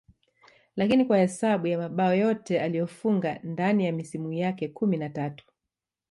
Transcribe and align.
lakini 0.75 1.05
kwa 1.05 1.17
hesabu 1.17 1.67
ya 1.67 1.77
mabao 1.77 2.13
yote 2.15 2.61
aliyofunga 2.61 3.39
ndani 3.43 3.85
ya 3.85 3.91
misimu 3.91 4.33
yake 4.33 4.67
kumi 4.67 4.97
na 4.97 5.09
tatu 5.09 5.45